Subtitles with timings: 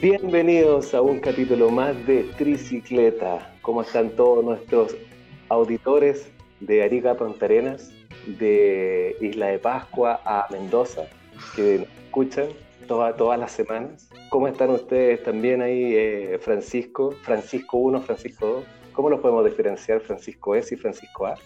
[0.00, 3.54] Bienvenidos a un capítulo más de Tricicleta.
[3.62, 4.94] ¿Cómo están todos nuestros
[5.48, 7.90] auditores de Arica Punta Arenas,
[8.26, 11.06] de Isla de Pascua a Mendoza,
[11.56, 12.48] que escuchan
[12.86, 14.10] todas las semanas?
[14.28, 17.12] ¿Cómo están ustedes también ahí, eh, Francisco?
[17.22, 18.64] Francisco 1, Francisco 2.
[18.92, 21.36] ¿Cómo los podemos diferenciar Francisco S y Francisco A?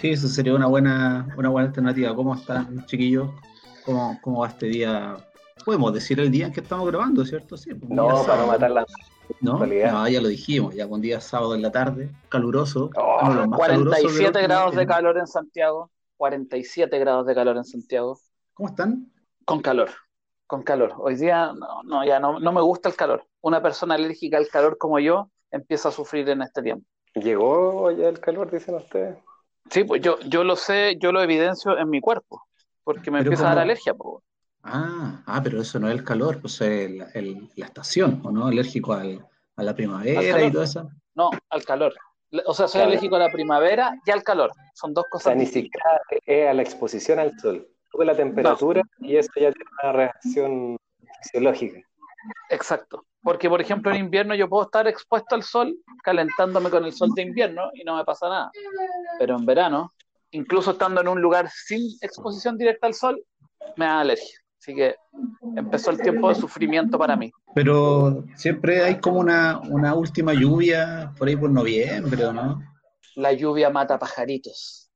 [0.00, 2.14] Sí, eso sería una buena, una buena alternativa.
[2.14, 3.30] ¿Cómo están, chiquillos?
[3.84, 5.16] ¿Cómo, ¿Cómo va este día
[5.64, 7.56] Podemos decir el día en que estamos grabando, ¿cierto?
[7.56, 8.86] Sí, pues, no, para no matar la
[9.40, 9.64] ¿No?
[9.66, 12.90] ya lo dijimos, ya con día sábado en la tarde, caluroso.
[12.90, 15.90] 47 grados de calor en Santiago.
[16.16, 18.18] 47 grados de calor en Santiago.
[18.54, 19.12] ¿Cómo están?
[19.44, 19.90] Con calor,
[20.46, 20.94] con calor.
[20.98, 23.26] Hoy día no, no ya no, no me gusta el calor.
[23.40, 26.86] Una persona alérgica al calor como yo empieza a sufrir en este tiempo.
[27.14, 29.16] ¿Llegó ya el calor, dicen ustedes?
[29.70, 32.42] Sí, pues yo, yo lo sé, yo lo evidencio en mi cuerpo,
[32.82, 33.94] porque me empieza a dar alergia.
[33.94, 34.24] Pues.
[34.62, 38.46] Ah, ah, pero eso no es el calor, pues es la estación, ¿o no?
[38.46, 39.24] Alérgico al,
[39.56, 40.90] a la primavera y todo eso.
[41.14, 41.94] No, al calor.
[42.46, 44.52] O sea, soy alérgico a la primavera y al calor.
[44.74, 45.26] Son dos cosas.
[45.26, 47.66] O sea, ni siquiera es a la exposición al sol.
[47.90, 50.76] Sube la temperatura y eso ya tiene una reacción
[51.22, 51.80] fisiológica.
[52.48, 53.04] Exacto.
[53.22, 57.10] Porque, por ejemplo, en invierno yo puedo estar expuesto al sol, calentándome con el sol
[57.14, 58.50] de invierno y no me pasa nada.
[59.18, 59.92] Pero en verano,
[60.30, 63.22] incluso estando en un lugar sin exposición directa al sol,
[63.76, 64.38] me da alergia.
[64.58, 64.94] Así que
[65.56, 67.30] empezó el tiempo de sufrimiento para mí.
[67.54, 72.62] Pero siempre hay como una, una última lluvia por ahí por noviembre, ¿no?
[73.16, 74.90] La lluvia mata pajaritos.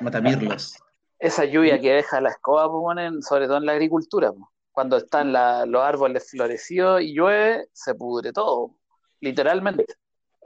[0.00, 0.76] Mata mirlos.
[1.18, 4.32] Esa lluvia que deja la escoba, pues, sobre todo en la agricultura.
[4.32, 4.44] Pues.
[4.76, 8.72] Cuando están los árboles florecidos y llueve, se pudre todo,
[9.22, 9.86] literalmente.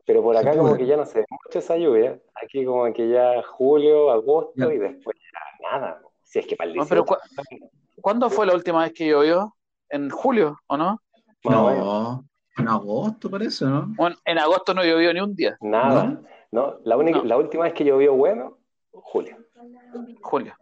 [0.06, 2.16] Pero por acá como que ya no se ve mucho esa lluvia.
[2.40, 6.00] Aquí como que ya julio, agosto y después ya nada.
[6.22, 7.04] Si es que para el no, pero
[8.00, 9.56] ¿Cuándo fue la última vez que llovió?
[9.88, 11.02] ¿En julio o no?
[11.42, 12.24] No,
[12.56, 13.86] en agosto parece, ¿no?
[13.96, 15.58] Bueno, en agosto no llovió ni un día.
[15.60, 16.22] Nada.
[16.52, 18.58] No, la, única, la última vez que llovió bueno,
[18.92, 19.38] julio.
[20.22, 20.54] Julio.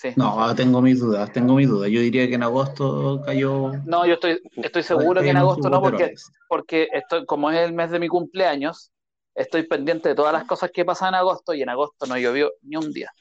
[0.00, 0.08] Sí.
[0.16, 1.90] No, tengo mis dudas, tengo mis dudas.
[1.90, 3.72] Yo diría que en agosto cayó.
[3.84, 6.14] No, yo estoy, estoy seguro que en agosto no, porque,
[6.48, 8.92] porque estoy, como es el mes de mi cumpleaños,
[9.34, 12.50] estoy pendiente de todas las cosas que pasan en agosto y en agosto no llovió
[12.62, 13.12] ni un día.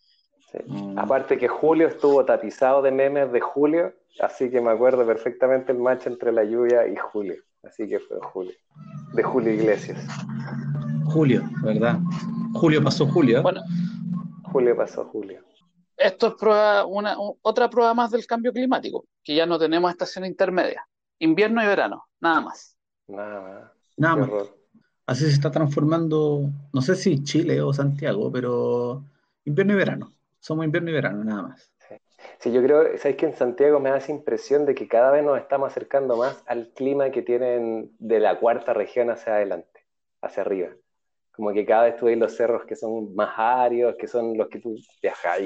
[0.67, 0.97] Mm.
[0.97, 5.79] Aparte que julio estuvo tapizado de memes de julio, así que me acuerdo perfectamente el
[5.79, 7.43] match entre la lluvia y julio.
[7.61, 8.53] Así que fue julio.
[9.15, 9.99] De Julio Iglesias.
[11.07, 11.99] Julio, ¿verdad?
[12.53, 13.43] Julio pasó julio.
[13.43, 13.61] Bueno.
[14.43, 15.41] Julio pasó julio.
[15.99, 20.25] Esto es prueba, una, otra prueba más del cambio climático, que ya no tenemos estación
[20.25, 20.87] intermedia.
[21.19, 22.77] Invierno y verano, nada más.
[23.07, 23.71] Nada más.
[23.97, 24.29] Nada más.
[25.05, 29.03] Así se está transformando, no sé si Chile o Santiago, pero
[29.43, 31.71] invierno y verano somos invierno y verano, nada más.
[32.39, 32.51] Sí.
[32.51, 35.39] yo creo, ¿sabes que en Santiago me da esa impresión de que cada vez nos
[35.39, 39.85] estamos acercando más al clima que tienen de la cuarta región hacia adelante,
[40.21, 40.69] hacia arriba?
[41.39, 44.49] Como que cada vez tú ves los cerros que son más áridos, que son los
[44.49, 45.39] que tú viajas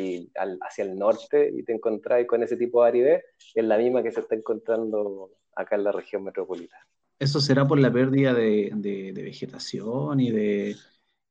[0.61, 3.23] hacia el norte y te encontrás con ese tipo de aridez,
[3.53, 6.83] es la misma que se está encontrando acá en la región metropolitana.
[7.19, 10.75] ¿Eso será por la pérdida de, vegetación y de,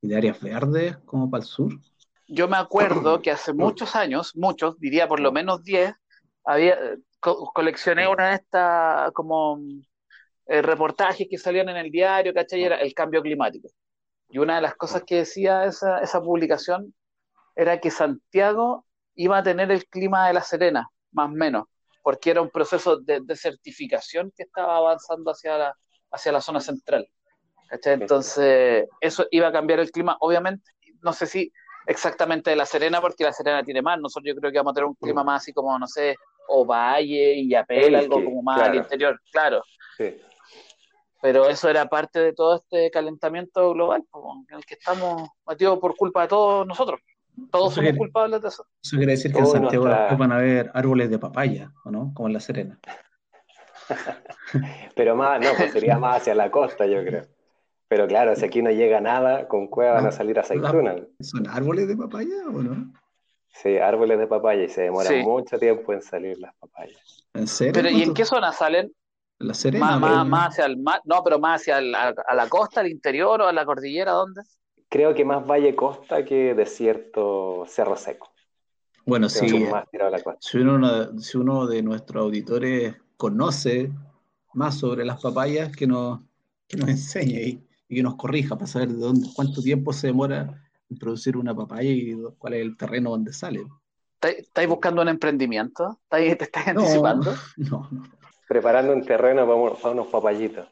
[0.01, 1.73] y de áreas verdes como para el sur?
[2.29, 5.93] yo me acuerdo que hace muchos años, muchos, diría por lo menos 10,
[6.45, 6.79] había,
[7.19, 9.61] coleccioné una de estas como
[10.47, 12.63] eh, reportajes que salían en el diario, ¿cachai?
[12.63, 13.69] Era el cambio climático.
[14.33, 16.95] Y una de las cosas que decía esa, esa publicación
[17.55, 21.67] era que Santiago iba a tener el clima de La Serena, más o menos,
[22.03, 25.77] porque era un proceso de desertificación que estaba avanzando hacia la,
[26.11, 27.07] hacia la zona central.
[27.69, 27.93] ¿cachai?
[27.93, 30.65] Entonces, eso iba a cambiar el clima, obviamente,
[31.03, 31.53] no sé si
[31.87, 34.01] exactamente de La Serena, porque La Serena tiene más.
[34.01, 36.17] Nosotros yo creo que vamos a tener un clima más así como, no sé,
[36.49, 39.63] o Valle y Apel, algo como más al interior, claro.
[41.23, 44.05] Pero eso era parte de todo este calentamiento global
[44.51, 47.01] en el que estamos metidos por culpa de todos nosotros.
[47.53, 48.67] Todos somos culpables de eso.
[48.83, 52.11] Eso quiere decir que en Santiago van a haber árboles de papaya, ¿o no?
[52.13, 52.77] Como en La Serena.
[54.97, 57.25] Pero más, no, pues sería más hacia la costa, yo creo.
[57.87, 61.03] Pero claro, si aquí no llega nada, con cueva van a salir aceitunas.
[61.21, 62.93] ¿Son árboles de papaya o no?
[63.47, 67.29] Sí, árboles de papaya y se demora mucho tiempo en salir las papayas.
[67.33, 67.75] ¿En serio?
[67.75, 68.93] Pero, ¿y en qué zona salen?
[69.43, 69.99] La Serena.
[70.25, 73.53] Más, hacia el mar, no, pero más hacia a la costa, al interior o a
[73.53, 74.43] la cordillera, ¿dónde?
[74.89, 78.33] Creo que más valle costa que desierto cerro seco.
[79.05, 79.49] Bueno, sí.
[79.49, 79.67] Si,
[80.39, 83.91] si, uno, si uno de nuestros auditores conoce
[84.55, 86.21] más sobre las papayas, que nos,
[86.69, 90.63] que nos enseñe y que nos corrija para saber de dónde, cuánto tiempo se demora
[90.89, 93.65] introducir una papaya y cuál es el terreno donde sale.
[94.21, 96.01] ¿Estáis buscando un emprendimiento?
[96.09, 97.35] ¿Te estás anticipando?
[97.57, 98.22] No, no.
[98.53, 100.69] Preparando un terreno para, para unos papayitos.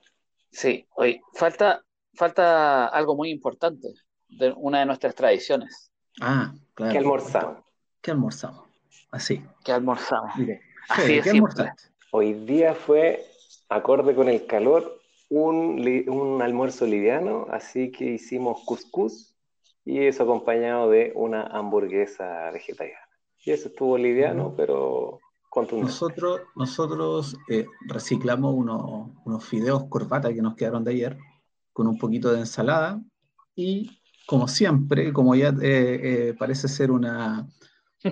[0.51, 1.83] Sí, hoy falta,
[2.13, 3.89] falta algo muy importante
[4.29, 5.91] de una de nuestras tradiciones.
[6.21, 6.93] Ah, claro.
[6.93, 7.65] ¿Qué almorzamos?
[8.03, 8.69] ¿Qué almorzamos?
[9.11, 9.43] Así.
[9.65, 10.37] ¿Qué almorzamos?
[10.37, 10.61] Mire,
[10.91, 11.73] Así de ¿qué simple.
[12.11, 13.25] Hoy día fue,
[13.71, 15.01] acorde con el calor,
[15.31, 19.35] un, un almuerzo liviano, así que hicimos cuscús
[19.87, 23.09] y eso acompañado de una hamburguesa vegetariana.
[23.43, 25.30] Y eso estuvo liviano, pero contundente.
[25.73, 31.19] Nosotros, nosotros eh, reciclamos unos, unos fideos corbata que nos quedaron de ayer
[31.73, 33.01] con un poquito de ensalada
[33.57, 35.59] y como siempre, como ya eh,
[36.31, 37.49] eh, parece ser una,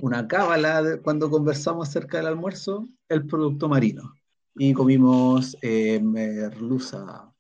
[0.03, 4.15] una cábala de- cuando conversamos acerca del almuerzo, el producto marino.
[4.57, 7.33] Y comimos eh, merluza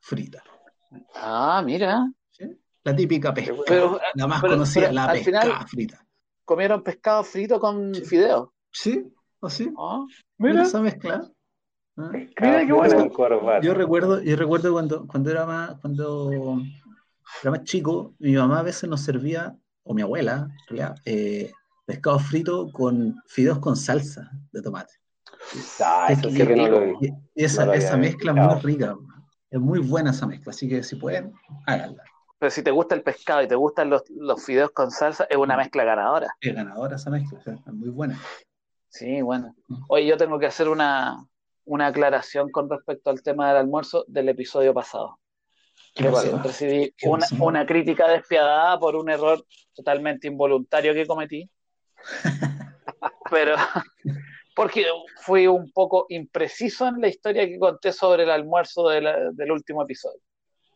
[0.00, 0.42] frita.
[1.14, 2.10] Ah, mira.
[2.30, 2.44] ¿sí?
[2.84, 6.06] La típica pesca, Pero, la más pero- conocida, pero la pesca final- frita.
[6.46, 8.04] comieron pescado frito con Sí.
[8.06, 8.54] fideo.
[8.70, 9.12] ¿Sí?
[9.42, 9.72] ¿Así?
[9.76, 10.06] Ah,
[10.38, 10.66] Mira mira.
[10.66, 11.28] esa mezcla.
[11.96, 12.08] ¿Ah?
[12.12, 13.60] Pescado Mira qué bueno.
[13.60, 16.60] Yo recuerdo, yo recuerdo cuando, cuando era más, cuando
[17.42, 21.52] era más chico, mi mamá a veces nos servía, o mi abuela, en realidad, eh,
[21.84, 24.94] pescado frito con fideos con salsa de tomate.
[25.80, 26.92] Ah, eso sí que no lo vi.
[27.00, 28.96] Y y esa, No lo había esa mezcla es muy rica,
[29.50, 31.32] es muy buena esa mezcla, así que si pueden,
[31.66, 32.04] háganla.
[32.38, 35.36] Pero si te gusta el pescado y te gustan los, los fideos con salsa, es
[35.36, 36.34] una mezcla ganadora.
[36.40, 38.18] Es ganadora esa mezcla, es muy buena.
[38.92, 39.54] Sí, bueno.
[39.88, 41.26] Oye, yo tengo que hacer una,
[41.64, 45.18] una aclaración con respecto al tema del almuerzo del episodio pasado.
[46.42, 49.44] Recibí ¿Qué una, una crítica despiadada por un error
[49.74, 51.50] totalmente involuntario que cometí.
[53.30, 53.56] Pero
[54.54, 54.84] porque
[55.22, 59.52] fui un poco impreciso en la historia que conté sobre el almuerzo de la- del
[59.52, 60.20] último episodio.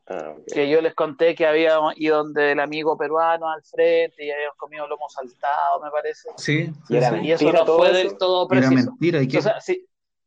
[0.09, 0.35] Ah.
[0.47, 4.57] Que yo les conté que habíamos ido donde el amigo peruano al frente y habíamos
[4.57, 6.29] comido lomo saltado, me parece.
[6.37, 7.17] Sí, sí, Y era sí.
[7.25, 7.97] Y eso ¿Mentira no fue eso?
[7.97, 8.91] del todo Era preciso.
[8.93, 9.39] mentira, ¿y qué?
[9.39, 9.85] O sea, sí.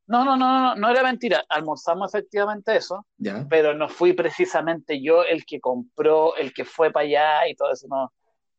[0.08, 1.46] No, no, no, no, no era mentira.
[1.48, 3.46] Almorzamos efectivamente eso, ya.
[3.50, 7.72] pero no fui precisamente yo el que compró, el que fue para allá y todo
[7.72, 7.88] eso.
[7.88, 8.12] No.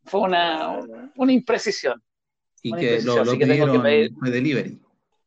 [0.04, 0.78] Fue una,
[1.16, 2.02] una imprecisión.
[2.62, 4.80] Y una que lo, imprecisión, lo así que tengo que pedir- de delivery.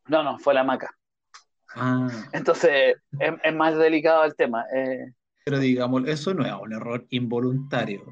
[0.07, 0.95] No, no, fue la maca.
[1.75, 4.65] Ah, Entonces, es, es más delicado el tema.
[4.75, 5.11] Eh,
[5.43, 8.03] pero digamos, eso no es un error involuntario.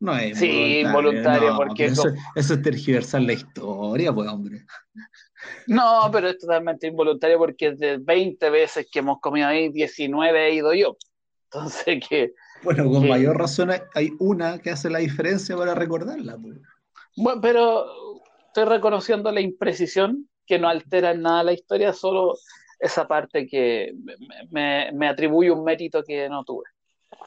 [0.00, 4.64] No es Sí, involuntario, no, porque eso, es tergiversar la historia, pues, hombre.
[5.66, 10.54] no, pero es totalmente involuntario porque de 20 veces que hemos comido ahí, 19 he
[10.54, 10.96] ido yo.
[11.50, 12.32] Entonces, que,
[12.62, 16.58] Bueno, con mayor razón hay- hay una que hace la diferencia para recordarla, pues.
[17.16, 17.86] bueno, pero
[18.46, 22.34] estoy reconociendo la imprecisión que no altera en nada la historia, solo
[22.78, 24.16] esa parte que me,
[24.50, 26.64] me- me atribuye un mérito que no tuve.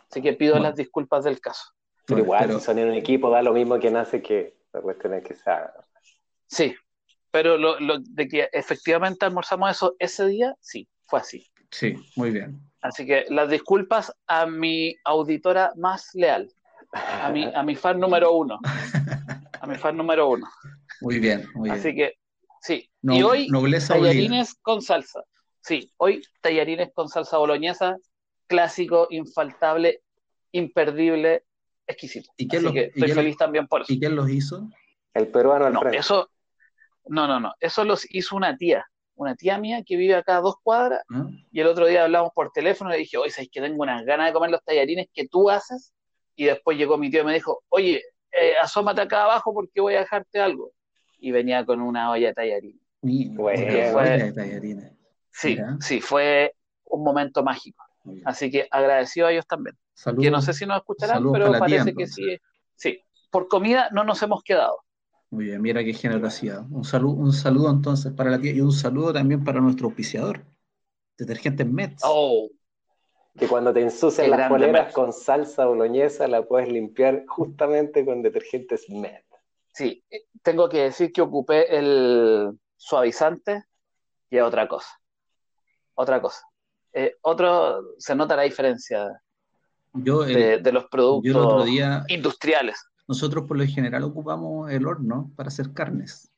[0.09, 0.67] Así que pido Bueno.
[0.69, 1.63] las disculpas del caso.
[2.05, 4.55] Pero Bueno, igual, pero- si son en un equipo, da lo mismo que nace que
[4.73, 5.73] la cuestión es que se haga.
[6.47, 6.75] Sí,
[7.31, 11.47] pero lo, lo de que efectivamente almorzamos eso ese día, sí, fue así.
[11.69, 12.59] Sí, muy bien.
[12.81, 16.51] Así que las disculpas a mi auditora más leal,
[16.91, 18.59] a mi, a mi fan número uno,
[19.61, 20.47] a mi fan número uno.
[20.99, 21.79] Muy bien, muy bien.
[21.79, 22.15] Así que,
[22.61, 22.89] sí.
[23.01, 23.47] No- y hoy,
[23.87, 25.23] tallarines con salsa.
[25.61, 27.97] Sí, hoy tallarines con salsa boloñesa,
[28.47, 30.01] clásico, infaltable,
[30.51, 31.43] imperdible,
[31.87, 32.31] exquisito.
[32.37, 33.93] ¿Y quién Así que y estoy quién- feliz también por eso.
[33.93, 34.67] ¿Y quién los hizo?
[35.13, 35.97] El peruano al No, frente.
[35.99, 36.29] eso,
[37.05, 40.41] no, no, no, eso los hizo una tía, una tía mía que vive acá a
[40.41, 41.27] dos cuadras, ¿Ah?
[41.51, 44.03] y el otro día hablamos por teléfono y le dije, oye, ¿sabes que tengo unas
[44.05, 45.93] ganas de comer los tallarines que tú haces?
[46.35, 48.01] Y después llegó mi tío y me dijo, oye,
[48.31, 50.71] eh, asómate acá abajo porque voy a dejarte algo.
[51.19, 52.81] Y venía con una olla de tallarines.
[53.01, 53.61] Mira, Bueno.
[53.61, 54.91] una Fue- olla de tallarines.
[55.31, 55.77] Sí, Mira.
[55.79, 57.83] sí, fue un momento mágico.
[58.25, 59.77] Así que agradecido a ellos también.
[59.93, 60.23] Saludos.
[60.23, 62.37] Que no sé si nos escucharán, saludos pero tía, parece que sí.
[62.75, 64.77] Sí, por comida no nos hemos quedado.
[65.29, 66.65] Muy bien, mira qué generosidad.
[66.71, 70.43] Un saludo, un saludo entonces para la tía y un saludo también para nuestro auspiciador,
[71.17, 72.01] Detergentes Mets.
[72.05, 72.49] Oh,
[73.37, 78.89] Que cuando te ensucian las poleras con salsa boloñesa, la puedes limpiar justamente con detergentes
[78.89, 79.21] Med.
[79.73, 83.63] sí, eh, tengo que decir que ocupé el suavizante
[84.29, 85.00] y es otra cosa.
[86.01, 86.41] Otra cosa.
[86.93, 89.21] Eh, otro, se nota la diferencia
[89.93, 90.89] Yo, el- de, de los yo
[91.23, 92.83] el otro productos día, industriales.
[93.07, 96.31] nosotros por lo general ocupamos el horno para hacer carnes.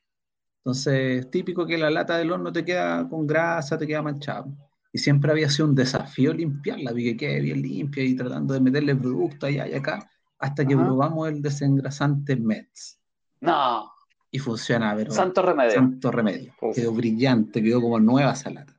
[0.66, 4.46] Entonces, típico que la lata del horno te queda con grasa, te queda manchada.
[4.92, 8.60] Y siempre había sido un desafío limpiarla, vi que quede bien limpia y tratando de
[8.60, 10.84] meterle producto allá y acá, hasta que Ajá.
[10.84, 13.00] probamos el desengrasante Mets.
[13.42, 13.90] No,
[14.30, 15.72] Y funciona, pero santo remedio.
[15.74, 16.54] santo remedio.
[16.76, 18.73] Quedó brillante, quedó como nueva esa lata.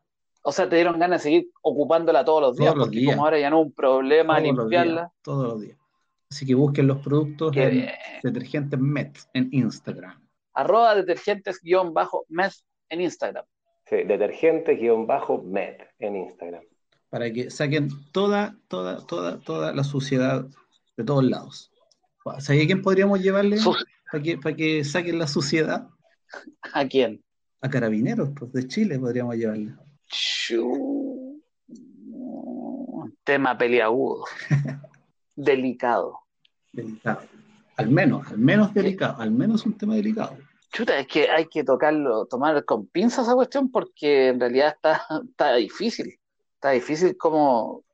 [0.46, 3.14] O sea, te dieron ganas de seguir ocupándola todos los días, Todos los porque días.
[3.14, 5.12] como ahora ya no es un problema Todos los días, limpiarla.
[5.22, 5.78] todos los días.
[6.30, 7.88] Así que busquen los productos en
[8.22, 10.20] detergentes Met en Instagram.
[10.52, 12.52] Arroba detergentes-met
[12.90, 13.44] en Instagram.
[13.88, 16.62] Sí, detergentes-med en Instagram.
[17.08, 20.44] Para que saquen toda, toda, toda, toda la suciedad
[20.96, 21.70] de todos lados.
[22.26, 23.58] ¿A quién podríamos llevarle
[24.10, 25.88] para que, para que saquen la suciedad?
[26.72, 27.22] ¿A quién?
[27.60, 29.72] A carabineros, pues de Chile podríamos llevarle.
[33.25, 34.25] Tema peliagudo.
[35.37, 36.21] delicado.
[36.73, 37.21] Delicado.
[37.76, 40.37] Al menos, al menos delicado, al menos un tema delicado.
[40.73, 45.02] Chuta, es que hay que tocarlo, tomar con pinzas esa cuestión porque en realidad está,
[45.28, 46.18] está difícil.
[46.54, 47.85] Está difícil como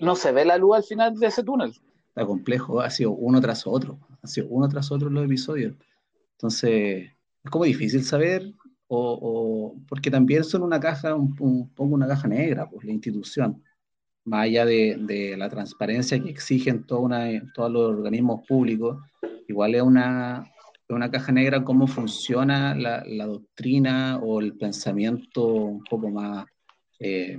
[0.00, 1.74] no se ve la luz al final de ese túnel.
[2.08, 5.74] Está complejo, ha sido uno tras otro, ha sido uno tras otro los episodios.
[6.32, 7.10] Entonces,
[7.44, 8.52] es como difícil saber,
[8.94, 13.62] o, porque también son una caja, poco una caja negra, pues la institución
[14.24, 18.98] más allá de, la transparencia que exigen todos los organismos públicos,
[19.48, 20.44] igual es una,
[20.88, 26.46] una caja negra cómo funciona la, doctrina o el pensamiento un poco más
[27.00, 27.38] eh,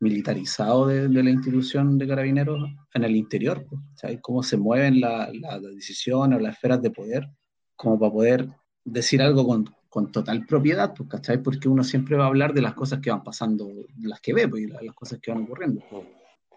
[0.00, 3.64] militarizado de, la institución de carabineros en el interior,
[3.94, 4.18] ¿sabes?
[4.20, 7.28] cómo se mueven las decisiones o las esferas de poder,
[7.76, 8.48] como para poder
[8.84, 11.42] decir algo con, con total propiedad, pues, ¿cachai?
[11.42, 13.70] Porque uno siempre va a hablar de las cosas que van pasando,
[14.02, 15.82] las que ve, pues, y las cosas que van ocurriendo.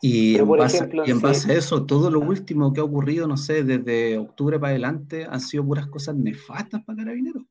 [0.02, 3.38] Y en, base, y en base, a eso, todo lo último que ha ocurrido, no
[3.38, 7.44] sé, desde octubre para adelante, han sido puras cosas nefastas para Carabineros.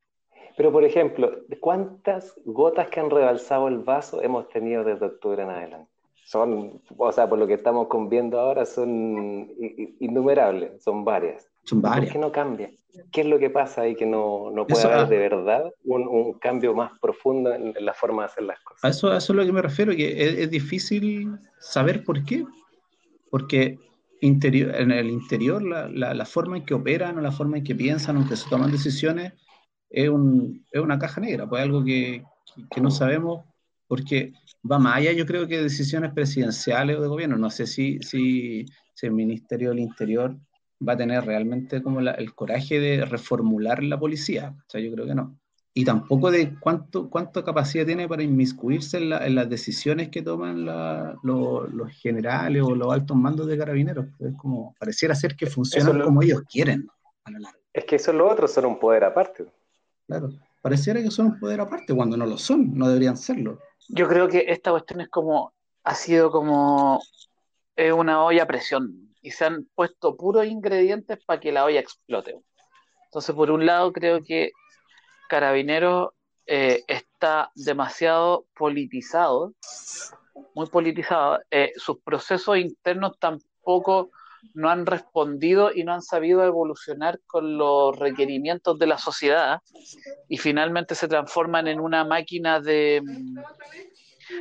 [0.56, 5.48] Pero, por ejemplo, ¿cuántas gotas que han rebalsado el vaso hemos tenido desde octubre en
[5.48, 5.90] adelante?
[6.24, 9.48] Son, o sea, por lo que estamos viendo ahora, son
[10.00, 11.49] innumerables, son varias.
[11.64, 12.06] Son varias.
[12.06, 12.70] ¿Por qué no cambia?
[13.12, 16.74] ¿Qué es lo que pasa ahí que no, no puede haber de verdad un, cambio
[16.74, 18.84] más profundo en, la forma de hacer las cosas?
[18.84, 22.44] A eso, eso es lo que me refiero, que es, difícil saber por qué.
[23.30, 23.78] Porque
[24.20, 27.76] interior, en el interior la, la, forma en que operan o la forma en que
[27.76, 29.34] piensan o que se toman decisiones
[29.88, 32.24] es, un, es una caja negra, pues algo que,
[32.70, 33.44] que, no sabemos
[33.86, 34.32] porque
[34.70, 37.36] va más allá, yo creo que decisiones presidenciales o de gobierno.
[37.36, 40.36] No sé si, si, si el Ministerio del Interior
[40.86, 44.54] va a tener realmente como el coraje de reformular la policía.
[44.58, 45.38] O sea, yo creo que no.
[45.72, 51.92] Y tampoco de cuánto, cuánta capacidad tiene para inmiscuirse en, las decisiones que toman los
[51.92, 54.06] generales o los altos mandos de carabineros.
[54.18, 56.88] Es como, pareciera ser que funcionan como ellos quieren
[57.24, 57.58] a la larga.
[57.72, 59.46] Es que eso los otros son un poder aparte.
[60.08, 63.60] Claro, pareciera que son un poder aparte cuando no lo son, no deberían serlo.
[63.88, 65.52] Yo creo que esta cuestión es como,
[65.84, 67.00] ha sido como
[67.76, 71.80] es una olla a presión y se han puesto puros ingredientes para que la olla
[71.80, 72.36] explote.
[73.06, 74.52] Entonces, por un lado, creo que
[75.28, 76.10] Carabineros
[76.46, 79.54] eh, está demasiado politizado,
[80.54, 81.40] muy politizado.
[81.50, 84.10] Eh, sus procesos internos tampoco
[84.54, 89.60] no han respondido y no han sabido evolucionar con los requerimientos de la sociedad
[90.28, 93.02] y finalmente se transforman en una máquina de,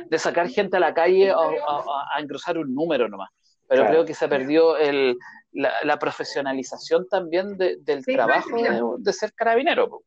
[0.08, 3.30] de sacar gente a la calle o a, a engrosar un número nomás
[3.70, 5.16] pero creo que se perdió el,
[5.52, 8.56] la, profesionalización también del trabajo
[8.98, 10.02] de, ser carabinero.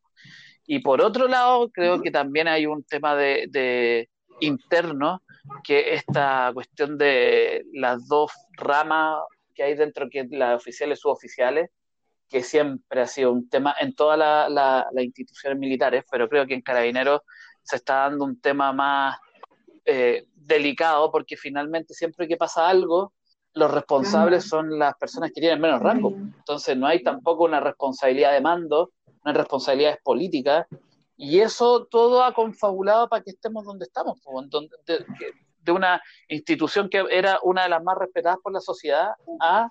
[0.68, 4.10] Y por otro lado, creo que también hay un tema de,
[4.42, 5.22] interno,
[5.64, 9.22] que esta cuestión de las dos ramas
[9.56, 11.70] que hay dentro, que las oficiales y suboficiales,
[12.28, 14.20] que siempre ha sido un tema en todas
[14.52, 17.22] las instituciones militares, pero creo que en Carabineros
[17.62, 19.18] se está dando un tema más
[19.86, 23.14] eh, delicado, porque finalmente siempre que pasa algo,
[23.54, 26.12] los responsables son las personas que tienen menos rango.
[26.12, 30.66] Entonces no hay tampoco una responsabilidad de mando, no hay responsabilidades políticas,
[31.16, 34.20] y eso todo ha confabulado para que estemos donde estamos,
[34.86, 35.06] de,
[35.62, 39.70] de, una institución que era una de las más respetadas por la sociedad a,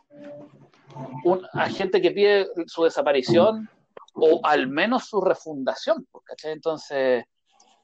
[1.25, 3.69] un, a gente que pide su desaparición
[4.15, 6.07] o al menos su refundación.
[6.45, 7.25] Entonces,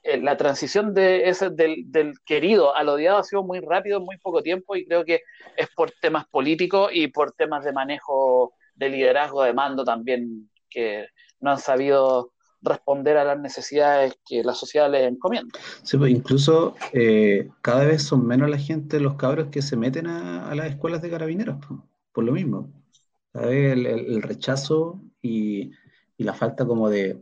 [0.09, 4.05] eh, la transición de ese, del, del, querido al odiado ha sido muy rápido en
[4.05, 5.21] muy poco tiempo y creo que
[5.55, 11.09] es por temas políticos y por temas de manejo de liderazgo de mando también que
[11.41, 15.59] no han sabido responder a las necesidades que la sociedad les encomienda.
[15.83, 20.07] Sí, pues incluso eh, cada vez son menos la gente, los cabros que se meten
[20.07, 21.59] a, las escuelas de carabineros,
[22.13, 22.73] por, lo mismo.
[23.33, 25.71] Cada vez el, rechazo y,
[26.17, 27.21] la falta como de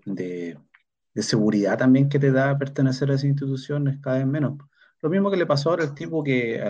[1.17, 4.59] de seguridad también que te da pertenecer a esa institución es cada vez menos.
[5.01, 6.63] Lo mismo que le pasó ahora al tipo que,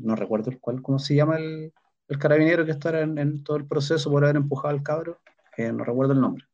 [0.00, 1.72] no recuerdo el cual, ¿cómo se llama el,
[2.18, 5.20] carabinero que está en, todo el proceso por haber empujado al cabro?
[5.72, 6.44] no recuerdo el nombre.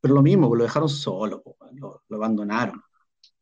[0.00, 1.44] Pero lo mismo, lo dejaron solo,
[1.76, 2.82] lo, abandonaron,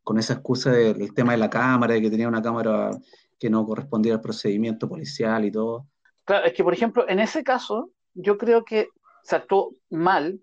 [0.02, 2.90] con esa excusa del tema de la cámara, de que tenía una cámara
[3.38, 5.86] que no correspondía al procedimiento policial y todo.
[6.24, 8.88] Claro, es que por ejemplo, en ese caso, yo creo que
[9.22, 10.38] se actuó mal,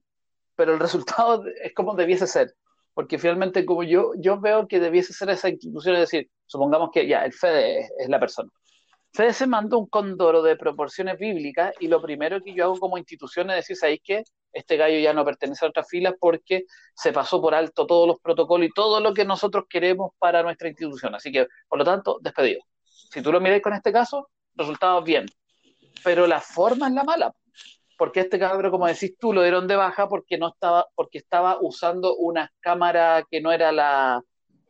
[0.55, 2.55] pero el resultado es como debiese ser.
[2.95, 7.05] Porque finalmente, como yo, yo veo que debiese ser esa institución, es decir, supongamos que
[7.05, 8.49] ya el FEDE es, la persona.
[9.11, 12.97] FEDE se mandó un condoro de proporciones bíblicas y lo primero que yo hago como
[12.97, 14.23] institución es decir, ¿sabéis qué?
[14.53, 16.63] Este gallo ya no pertenece a otras filas porque
[16.95, 20.69] se pasó por alto todos los protocolos y todo lo que nosotros queremos para nuestra
[20.69, 21.15] institución.
[21.15, 22.61] Así que, por lo tanto, despedido.
[23.11, 25.25] Si tú lo miráis con este caso, resultados bien.
[26.01, 27.35] Pero la forma es la mala
[27.97, 31.57] porque este cabrón, como decís tú, lo dieron de baja porque no estaba, porque estaba
[31.61, 34.21] usando una cámara que no era la,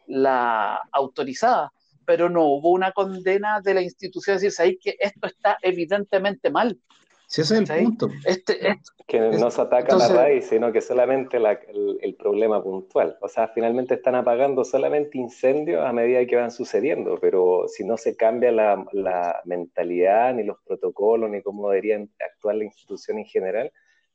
[0.08, 1.72] la autorizada,
[2.06, 6.80] pero no hubo una condena de la institución, decir, ahí que esto está evidentemente mal.
[7.28, 8.10] Sí, ese es el punto.
[8.26, 13.18] Este, que no se ataca la raíz, sino que solamente el, problema puntual.
[13.22, 17.98] O sea, finalmente están apagando solamente incendios a medida que van sucediendo, pero si no
[17.98, 23.26] se cambia la, la mentalidad, ni los protocolos, ni cómo deberían actuar la institución en
[23.26, 23.72] general,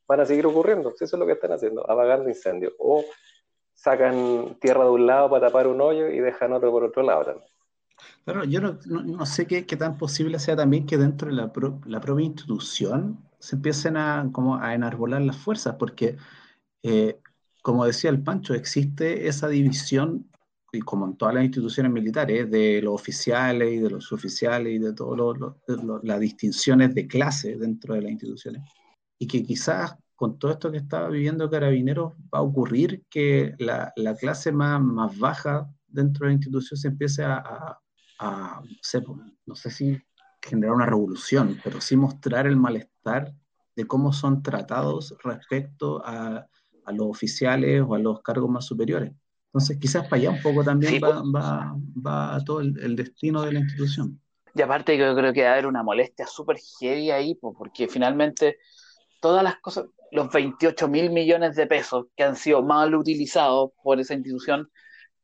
[0.06, 0.90] van a seguir ocurriendo.
[0.90, 2.72] Eso es lo que están haciendo, apagando incendios.
[2.78, 3.04] O
[3.74, 7.24] sacan tierra de un lado para tapar un hoyo y dejan otro por otro lado
[7.24, 7.50] también.
[8.30, 11.50] Pero yo no, sé qué, tan posible sea también que dentro de la,
[11.87, 16.16] la propia institución se empiecen a, como a enarbolar las fuerzas, porque,
[16.84, 17.18] eh,
[17.60, 20.30] como decía el Pancho, existe esa división,
[20.72, 24.78] y como en todas las instituciones militares, de los oficiales y de los oficiales y
[24.78, 25.37] de todas
[26.04, 28.62] las distinciones de clase dentro de las instituciones.
[29.18, 33.92] Y que quizás con todo esto que estaba viviendo Carabineros va a ocurrir que la,
[33.96, 37.76] la clase más, más baja dentro de la institución se empiece a,
[39.46, 39.98] no sé, si
[40.42, 43.32] generar una revolución, pero sí mostrar el malestar
[43.76, 46.46] de cómo son tratados respecto a,
[46.92, 49.12] los oficiales o a los cargos más superiores.
[49.46, 54.20] Entonces, quizás para allá un poco también va, va, todo el, destino de la institución.
[54.56, 58.58] Y aparte, yo creo que va a haber una molestia súper heavy ahí, porque finalmente
[59.20, 64.00] todas las cosas, los 28 mil millones de pesos que han sido mal utilizados por
[64.00, 64.68] esa institución,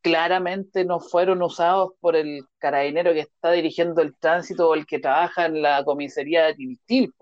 [0.03, 4.99] claramente no fueron usados por el carabinero que está dirigiendo el tránsito o el que
[4.99, 7.13] trabaja en la comisaría de Tiltil,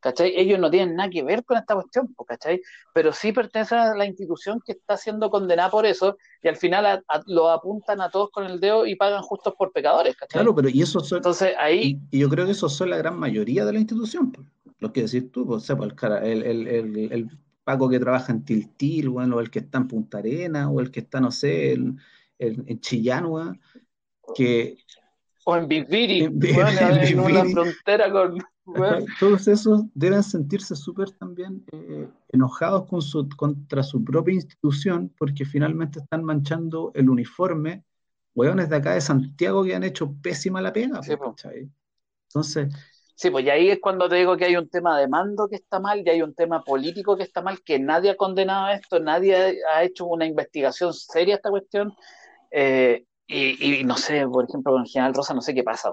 [0.00, 0.32] ¿cachai?
[0.36, 2.60] Ellos no tienen nada que ver con esta cuestión, ¿cachai?
[2.94, 7.04] Pero sí pertenecen a la institución que está siendo condenada por eso y al final
[7.26, 10.40] lo apuntan a todos con el dedo y pagan justos por pecadores, ¿cachai?
[10.40, 11.98] Claro, pero y eso son, Entonces ahí...
[12.10, 14.32] Y, yo creo que eso son la gran mayoría de la institución,
[14.78, 15.76] lo que decís tú, o sea,
[16.22, 16.66] el, el,
[17.12, 17.30] el
[17.70, 20.90] Paco que trabaja en Tiltil, bueno, o el que está en Punta Arena, o el
[20.90, 22.00] que está, no sé, en,
[22.36, 23.56] en, Chillanua,
[24.34, 24.76] que...
[25.44, 26.40] O en Biviri, en,
[27.20, 28.38] una frontera con...
[29.20, 35.44] Todos esos deben sentirse súper también eh, enojados con su, contra su propia institución porque
[35.44, 37.84] finalmente están manchando el uniforme,
[38.34, 41.00] hueones de acá de Santiago que han hecho pésima la pena.
[42.28, 42.74] Entonces,
[43.20, 45.56] Sí, pues y ahí es cuando te digo que hay un tema de mando que
[45.56, 48.98] está mal y hay un tema político que está mal, que nadie ha condenado esto,
[48.98, 51.94] nadie ha hecho una investigación seria a esta cuestión.
[52.50, 55.90] Eh, y, no sé, por ejemplo, con el general Rosa, no sé qué pasa,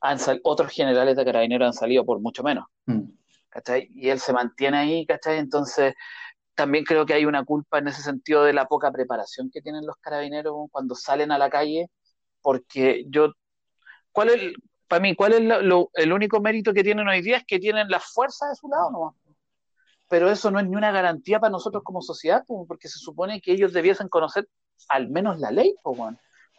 [0.00, 2.64] han otros generales de carabineros han salido por mucho menos.
[2.86, 3.10] Mm.
[3.50, 3.90] ¿Cachai?
[3.94, 5.36] Y él se mantiene ahí, ¿cachai?
[5.36, 5.92] Entonces,
[6.54, 9.84] también creo que hay una culpa en ese sentido de la poca preparación que tienen
[9.84, 11.90] los carabineros cuando salen a la calle,
[12.40, 13.34] porque yo,
[14.12, 14.54] ¿cuál es,
[14.94, 17.38] para mí, ¿cuál es el único mérito que tienen hoy día?
[17.38, 19.16] Es que tienen la fuerza de su lado nomás.
[20.08, 23.50] Pero eso no es ni una garantía para nosotros como sociedad, porque se supone que
[23.50, 24.48] ellos debiesen conocer
[24.88, 25.74] al menos la ley,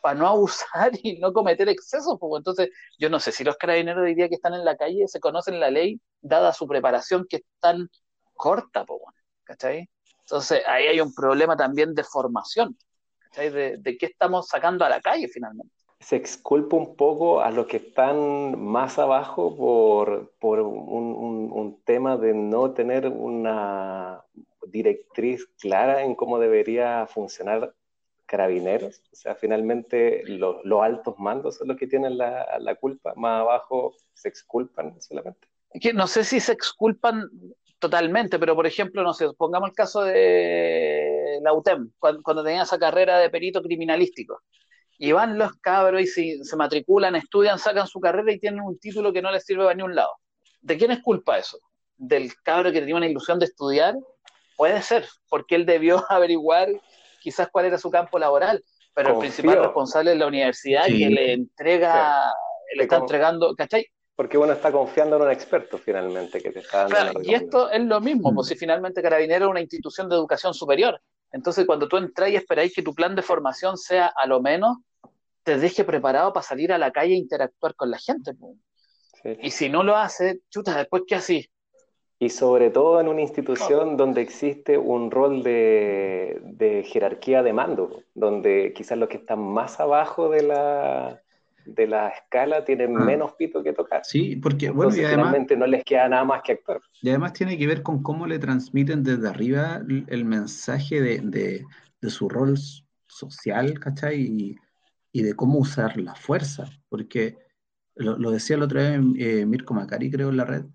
[0.01, 2.19] para no abusar y no cometer excesos.
[2.35, 5.21] Entonces, yo no sé si los carabineros hoy día que están en la calle se
[5.21, 7.87] conocen la ley, dada su preparación que es tan
[8.33, 8.83] corta,
[9.45, 9.89] ¿cachai?
[10.19, 12.77] Entonces, ahí hay un problema también de formación,
[13.19, 13.49] ¿cachai?
[13.49, 17.77] De qué estamos sacando a la calle finalmente se exculpa un poco a los que
[17.77, 24.23] están más abajo por, por un, tema de no tener una
[24.67, 27.75] directriz clara en cómo debería funcionar
[28.25, 29.03] carabineros.
[29.12, 33.93] O sea, finalmente los altos mandos son los que tienen la, la, culpa, más abajo
[34.13, 35.47] se exculpan solamente.
[35.93, 37.29] No sé si se exculpan
[37.77, 42.63] totalmente, pero por ejemplo, no sé, pongamos el caso de la UTEM, cuando, cuando tenía
[42.63, 44.41] esa carrera de perito criminalístico
[44.97, 49.12] y van los cabros y se, matriculan, estudian, sacan su carrera y tienen un título
[49.12, 50.12] que no les sirve para ni un lado.
[50.62, 51.60] ¿De quién es culpa eso?
[51.97, 53.95] ¿Del cabro que tenía una ilusión de estudiar?
[54.55, 56.69] Puede ser, porque él debió averiguar
[57.21, 61.34] quizás cuál era su campo laboral, pero el principal responsable es la universidad que le
[61.34, 62.31] entrega,
[62.75, 63.88] le está entregando, ¿cachai?
[64.15, 67.84] Porque uno está confiando en un experto finalmente que te está dando Y esto es
[67.84, 71.97] lo mismo, pues si finalmente Carabinero es una institución de educación superior, entonces, cuando tú
[71.97, 74.77] entras y esperáis que tu plan de formación sea a lo menos,
[75.43, 78.31] te deje preparado para salir a la calle e interactuar con la gente.
[79.41, 81.49] Y si no lo hace, chuta, después qué así.
[82.17, 88.73] Y sobre todo en una institución donde existe un rol de, jerarquía de mando, donde
[88.73, 91.21] quizás los que están más abajo de la,
[91.65, 93.04] de la escala tienen ah.
[93.04, 94.01] menos pito que tocar.
[94.04, 96.82] Sí, porque bueno, y además, finalmente no les queda nada más que actuar.
[97.01, 101.65] Y además tiene que ver con cómo le transmiten desde arriba el mensaje de,
[102.08, 102.58] su rol
[103.08, 104.21] social, ¿cachai?
[104.21, 104.56] Y,
[105.12, 107.38] y, de cómo usar la fuerza, porque
[107.95, 110.65] lo, decía la otra vez eh, Mirko Macari, creo, en la red,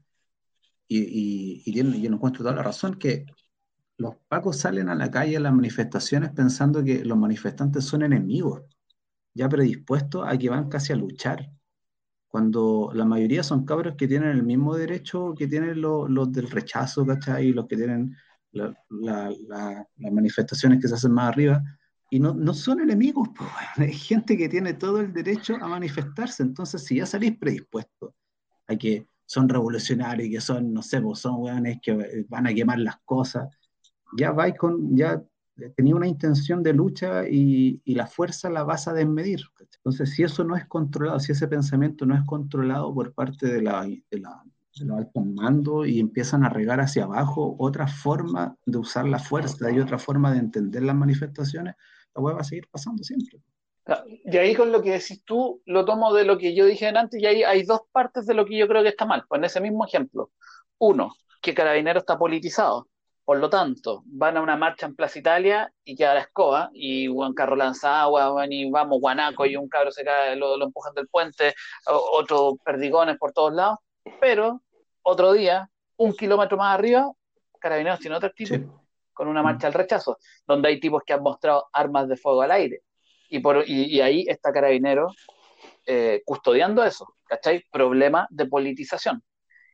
[0.88, 1.72] y, y, y,
[2.02, 3.26] yo no encuentro toda la razón, que
[3.96, 8.62] los pacos salen a la calle a las manifestaciones pensando que los manifestantes son enemigos,
[9.34, 11.50] ya predispuestos a que van casi a luchar,
[12.28, 17.04] cuando la mayoría son cabros que tienen el mismo derecho que tienen los, del rechazo,
[17.04, 17.52] ¿cachai?
[17.52, 18.16] Los que tienen
[18.52, 18.74] las
[19.96, 21.62] manifestaciones que se hacen más arriba,
[22.10, 26.42] y no, no son enemigos, pues, hay gente que tiene todo el derecho a manifestarse,
[26.42, 28.12] entonces si ya salís predispuestos
[28.66, 32.80] a que son revolucionarios que son, no sé, pues son weones que van a quemar
[32.80, 33.48] las cosas.
[34.16, 35.22] Ya vais con, ya
[35.76, 39.40] tenía una intención de lucha y, la fuerza la vas a desmedir.
[39.76, 43.62] Entonces, si eso no es controlado, si ese pensamiento no es controlado por parte de,
[43.62, 44.42] la, de, la,
[44.96, 49.78] altos mandos y empiezan a regar hacia abajo otra forma de usar la fuerza y
[49.78, 51.74] otra forma de entender las manifestaciones,
[52.14, 53.40] la hueá va a seguir pasando siempre.
[54.24, 57.20] Y ahí con lo que decís tú, lo tomo de lo que yo dije antes,
[57.20, 59.24] y ahí hay dos partes de lo que yo creo que está mal.
[59.28, 60.30] Pues en ese mismo ejemplo,
[60.78, 62.88] uno, que Carabinero está politizado,
[63.30, 67.06] por lo tanto, van a una marcha en Plaza Italia y queda la escoba, y
[67.06, 70.92] un carro lanza agua, y vamos guanaco, y un cabro se cae, lo, lo empujan
[70.94, 71.54] del puente,
[71.86, 73.78] otros perdigones por todos lados,
[74.20, 74.62] pero
[75.02, 77.08] otro día, un kilómetro más arriba,
[77.60, 78.66] Carabineros tiene otro actitud,
[79.12, 82.50] con una marcha al rechazo, donde hay tipos que han mostrado armas de fuego al
[82.50, 82.82] aire
[83.28, 85.06] y, por, y, ahí está Carabinero
[85.86, 87.62] eh, custodiando eso, ¿cachai?
[87.70, 89.22] Problema de politización.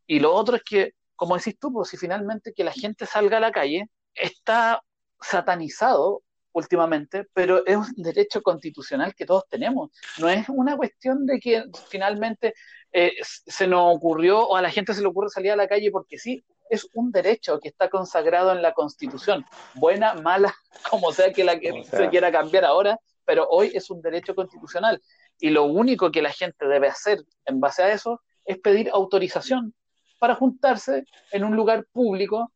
[0.07, 3.39] Y lo otro es que, como decís tú, pues si finalmente que la gente salga
[3.39, 4.83] a la calle está
[5.21, 9.91] satanizado últimamente, pero es un derecho constitucional que todos tenemos.
[10.19, 12.55] No es una cuestión de que finalmente
[12.93, 15.91] eh, se nos ocurrió o a la gente se le ocurre salir a la calle
[15.91, 19.45] porque sí, es un derecho que está consagrado en la Constitución.
[19.75, 20.55] Buena, mala,
[20.91, 25.03] como sea que la que se quiera cambiar ahora, pero hoy es un derecho constitucional
[25.39, 29.75] y lo único que la gente debe hacer en base a eso es pedir autorización
[30.19, 32.53] para juntarse en un lugar público,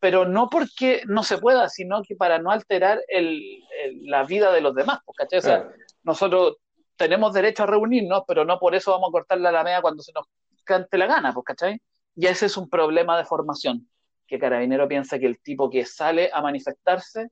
[0.00, 3.00] pero no porque no se pueda, sino que para no alterar
[4.02, 5.00] la vida de los demás.
[5.04, 5.38] Pues, ¿cachai?
[5.38, 5.68] O sea,
[6.02, 6.56] nosotros
[6.96, 10.12] tenemos derecho a reunirnos, pero no por eso vamos a cortar la alameda cuando se
[10.12, 10.26] nos
[10.64, 11.80] cante la gana, pues, ¿cachai?
[12.16, 13.88] Y ese es un problema de formación,
[14.26, 17.28] que Carabinero piensa que el tipo que sale a manifestarse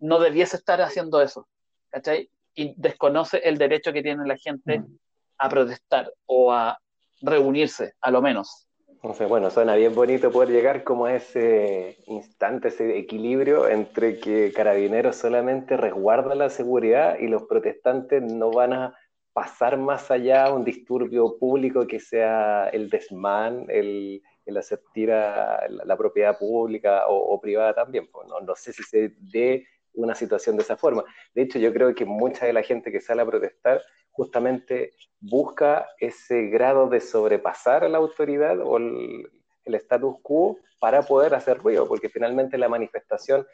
[0.00, 1.46] no debiese estar haciendo eso.
[1.94, 2.28] ¿cachai?
[2.54, 4.98] Y desconoce el derecho que tiene la gente mm.
[5.38, 6.78] a protestar o a
[7.22, 8.66] reunirse, a lo menos.
[9.04, 14.50] Entonces, bueno, suena bien bonito poder llegar como a ese instante, ese equilibrio entre que
[14.50, 18.96] Carabineros solamente resguarda la seguridad y los protestantes no van a
[19.34, 26.38] pasar más allá un disturbio público que sea el desmán, el, el hacer la, propiedad
[26.38, 28.08] pública o, privada también.
[28.10, 31.04] Pues no, no sé si se dé una situación de esa forma.
[31.34, 33.82] De hecho, yo creo que mucha de la gente que sale a protestar
[34.14, 39.28] justamente busca ese grado de sobrepasar a la autoridad o el,
[39.64, 43.46] status quo para poder hacer ruido, porque finalmente la manifestación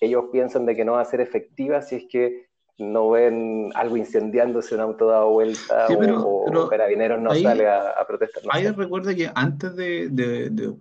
[0.00, 2.46] ellos piensan de que no va a ser efectiva si es que
[2.78, 8.42] no ven algo incendiándose, un auto dado vuelta o, pero carabineros no sale a, protestar.
[8.50, 10.74] ahí recuerda que antes de, de,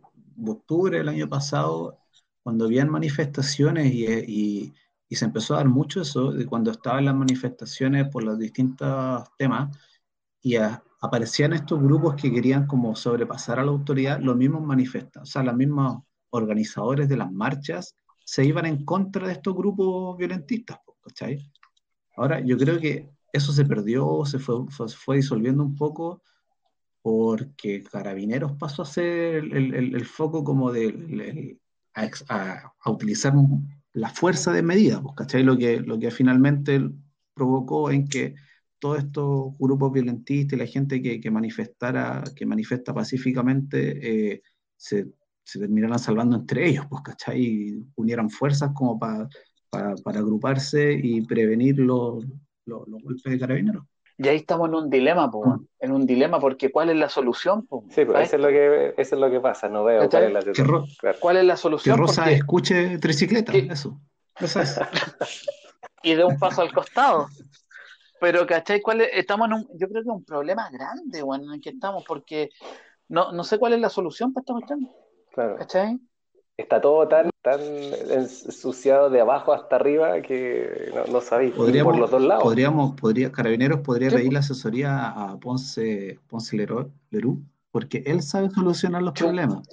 [0.46, 2.00] octubre del año pasado,
[2.43, 4.74] cuando habían manifestaciones y, y
[5.15, 9.78] se empezó a dar mucho eso de cuando estaban las manifestaciones por los distintos temas
[10.41, 15.32] y aparecían estos grupos que querían como sobrepasar a la autoridad, los mismos manifestantes, o
[15.32, 17.95] sea, los mismos organizadores de las marchas
[18.26, 21.39] se iban en contra de estos grupos violentistas, ¿cachai?
[22.15, 26.21] Ahora, yo creo que eso se perdió, se fue, fue, disolviendo un poco
[27.02, 31.60] porque Carabineros pasó a ser el, el, foco como de
[31.93, 33.34] a, a, a, utilizar
[33.94, 35.44] la fuerza de medida, pues, ¿cachai?
[35.44, 36.82] Lo que, lo que finalmente
[37.34, 38.36] provocó en que
[38.80, 44.42] todos estos grupos violentistas y la gente que, que manifestara, que manifiesta pacíficamente, eh,
[44.76, 45.08] se,
[45.44, 47.42] se, terminaran salvando entre ellos, pues, ¿cachai?
[47.42, 49.30] Y unieran fuerzas como para
[50.06, 52.26] agruparse y prevenir los,
[52.66, 53.86] los, golpes de carabineros.
[54.17, 57.65] Y ahí estamos en un dilema, po, en un dilema, porque ¿cuál es la solución?
[57.65, 57.84] Po?
[57.89, 60.34] Sí, pues eso es, lo que, eso es lo que pasa, no veo cuál es
[60.34, 60.86] la solución.
[61.19, 61.95] ¿Cuál es la solución?
[61.95, 63.99] Que Rosa escuche tricicleta, eso.
[64.39, 64.80] Eso es.
[66.04, 67.28] y de un paso al costado.
[68.19, 68.82] Pero, ¿cachai?
[68.82, 71.71] ¿Cuál Estamos en un, yo creo que es un problema grande, bueno, en el que
[71.71, 72.52] estamos, porque
[73.10, 74.91] no, no sé cuál es la solución para esta cuestión.
[75.34, 75.58] Claro.
[75.58, 75.99] ¿Cachai?
[76.56, 77.60] Está todo tan, tan
[78.12, 82.44] ensuciado de abajo hasta arriba que no, no sabéis por los dos lados.
[82.44, 88.50] podríamos, podría, Carabineros podría pedir la asesoría a Ponce, Ponce Leró- Lerú, porque él sabe
[88.52, 89.68] solucionar los problemas.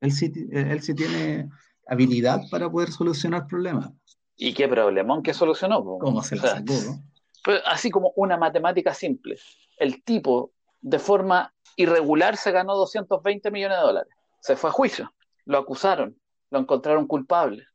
[0.00, 1.48] Él sí, ti- él sí tiene
[1.88, 3.90] habilidad para poder solucionar problemas.
[4.36, 5.82] ¿Y qué problemón que solucionó?
[5.98, 7.02] ¿Cómo se O la sea, sacó, no?
[7.44, 9.36] Pues, así como una matemática simple.
[9.76, 14.12] El tipo, de forma irregular, se ganó 220 millones de dólares.
[14.40, 15.12] Se fue a juicio,
[15.44, 16.18] lo acusaron,
[16.50, 17.66] lo encontraron culpable.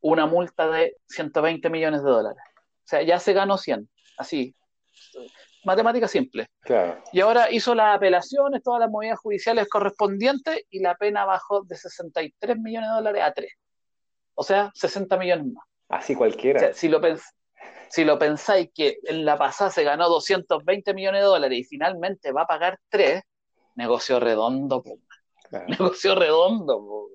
[0.00, 2.42] Una multa de 120 millones de dólares.
[2.56, 3.88] O sea, ya se ganó 100.
[4.18, 4.54] Así.
[5.64, 6.48] Matemática simple.
[6.60, 7.02] Claro.
[7.12, 11.74] Y ahora hizo las apelaciones, todas las movidas judiciales correspondientes y la pena bajó de
[11.76, 13.50] 63 millones de dólares a 3.
[14.34, 15.64] O sea, 60 millones más.
[15.88, 16.60] Así O cualquiera.
[16.60, 17.32] sea, si lo, pens-
[17.88, 22.30] si lo pensáis que en la pasada se ganó 220 millones de dólares y finalmente
[22.32, 23.22] va a pagar 3,
[23.76, 24.98] negocio redondo, po,
[25.54, 25.66] Claro.
[25.68, 26.78] negocio redondo.
[26.78, 27.08] po.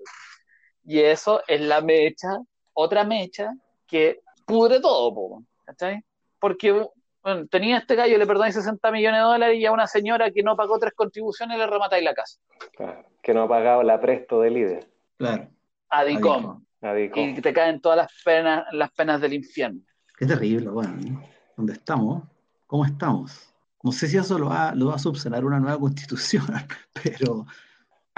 [0.86, 2.40] Y eso es la mecha,
[2.74, 3.54] otra mecha
[3.86, 6.04] que pudre todo, po, ¿cachai?
[6.40, 6.88] Porque
[7.22, 10.42] bueno, tenía este gallo, le perdonáis 60 millones de dólares y a una señora que
[10.42, 12.40] no pagó tres contribuciones le rematáis la casa.
[12.76, 13.06] Claro.
[13.22, 14.90] Que no ha pagado la presto del líder.
[15.18, 15.50] Claro.
[15.90, 16.32] A DICOM.
[16.32, 16.66] Adicom.
[16.82, 17.20] Adico.
[17.20, 19.82] Y te caen todas las penas, las penas del infierno.
[20.18, 21.22] Qué terrible, bueno.
[21.58, 22.24] ¿Dónde estamos?
[22.66, 23.54] ¿Cómo estamos?
[23.84, 26.46] No sé si eso lo va, lo va a subsanar una nueva constitución,
[27.04, 27.46] pero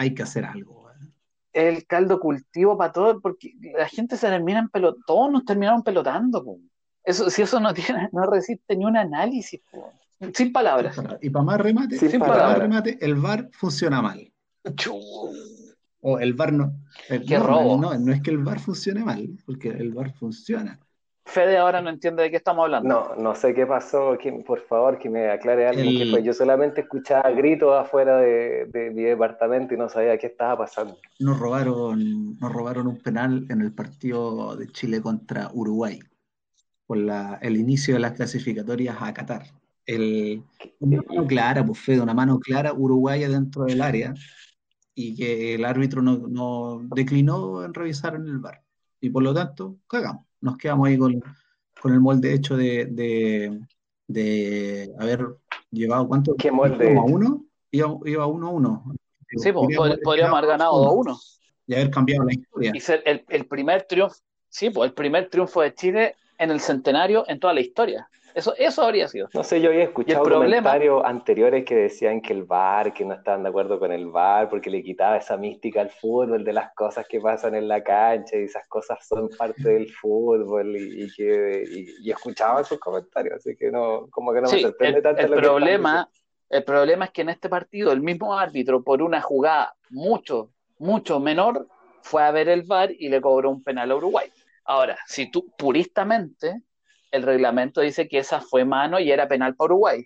[0.01, 0.83] hay que hacer algo.
[0.85, 1.13] weón.
[1.53, 5.83] el caldo cultivo para todo, porque la gente se termina en pelotón, todos nos terminaron
[5.83, 6.57] pelotando, po.
[7.03, 9.91] Eso, si eso no tiene, no resiste ni un análisis, po.
[10.33, 10.95] Sin palabras.
[11.21, 12.59] Y para más remate, Sin para más palabras.
[12.59, 14.31] remate, el VAR funciona mal.
[16.03, 16.73] O el VAR no.
[17.09, 17.77] el- Qué no, robo.
[17.81, 20.79] No, no es que el VAR funcione mal, porque el VAR funciona.
[21.25, 22.89] Fede ahora no entiende de qué estamos hablando.
[22.89, 24.17] No, no sé qué pasó.
[24.21, 26.23] ¿Quién- por favor, que me aclare El- fue.
[26.23, 30.97] Yo solamente escuchaba gritos afuera de, de mi departamento y no sabía qué estaba pasando.
[31.19, 35.99] Nos robaron, nos robaron un penal en el partido de Chile contra Uruguay,
[36.88, 39.43] por la, el inicio de las clasificatorias a Qatar.
[39.86, 40.43] El,
[40.79, 44.13] una mano clara, pues Fede, una mano clara uruguaya dentro del área
[44.93, 48.62] y que el árbitro no, no declinó en revisar en el VAR.
[48.99, 50.25] Y por lo tanto, cagamos.
[50.41, 51.21] Nos quedamos ahí con,
[51.82, 53.60] con el molde hecho de, de,
[54.08, 55.25] de haber
[55.71, 56.36] llevado, ¿cuánto?
[56.36, 58.84] ¿Qué molde Íbamos a uno, iba, iba uno a uno.
[59.38, 61.17] Sí, pues, pod- podríamos haber ganado 2-1
[61.67, 62.71] y haber cambiado la historia.
[62.75, 64.15] y ser el, el primer triunfo,
[64.49, 68.10] sí, pues el primer triunfo de Chile en el centenario en toda la historia.
[68.33, 69.29] Eso, eso habría sido.
[69.33, 73.43] No sé, yo había escuchado comentarios anteriores que decían que el VAR, que no estaban
[73.43, 77.07] de acuerdo con el VAR porque le quitaba esa mística al fútbol de las cosas
[77.07, 81.63] que pasan en la cancha y esas cosas son parte del fútbol y, y que
[81.69, 85.03] y, y escuchaba esos comentarios, así que no, como que no me Sí, sorprende el,
[85.03, 86.09] tanto el lo que problema,
[86.49, 91.19] el problema es que en este partido el mismo árbitro, por una jugada mucho, mucho
[91.19, 91.67] menor,
[92.01, 94.29] fue a ver el VAR y le cobró un penal a Uruguay.
[94.65, 96.63] Ahora, si tú puristamente,
[97.12, 100.06] el reglamento dice que esa fue mano y era penal para Uruguay,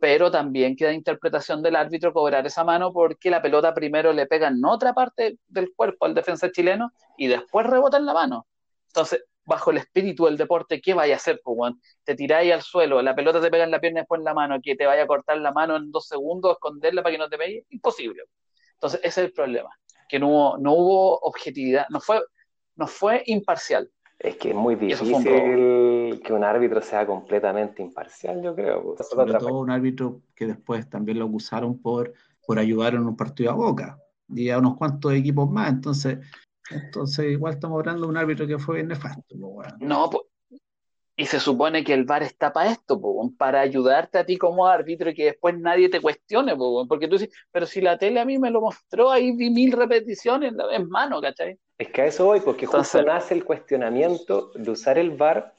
[0.00, 4.48] pero también queda interpretación del árbitro cobrar esa mano porque la pelota primero le pega
[4.48, 8.46] en otra parte del cuerpo al defensa chileno y después rebota en la mano.
[8.88, 11.80] Entonces, bajo el espíritu del deporte, ¿qué vaya a hacer, weón?
[12.04, 14.34] Te tiráis al suelo, la pelota te pega en la pierna y después en la
[14.34, 17.28] mano, que te vaya a cortar la mano en dos segundos, esconderla para que no
[17.28, 18.22] te pegue, imposible.
[18.74, 19.70] Entonces, ese es el problema,
[20.08, 22.22] que no hubo, no hubo objetividad, no fue,
[22.76, 23.90] no fue imparcial.
[24.22, 28.82] Es que es muy difícil que un árbitro sea completamente imparcial, yo creo.
[28.94, 29.08] pues.
[29.08, 32.12] Sobre todo un árbitro que después también lo acusaron por,
[32.46, 35.70] por ayudar en un partido a Boca y a unos cuantos equipos más.
[35.70, 36.18] Entonces,
[36.70, 39.22] entonces igual estamos hablando de un árbitro que fue nefasto.
[39.38, 39.68] pues.
[39.80, 40.26] No, po-
[41.16, 44.66] y se supone que el VAR está para esto, weón, para ayudarte a ti como
[44.66, 48.20] árbitro y que después nadie te cuestione, weón, porque tú dices, pero si la tele
[48.20, 51.58] a mí me lo mostró, ahí vi mil repeticiones en mano, ¿cachai?
[51.80, 55.54] Es que a eso voy, porque justo nace el cuestionamiento de usar el VAR,